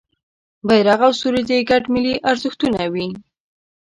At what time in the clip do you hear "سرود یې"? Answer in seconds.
1.19-1.67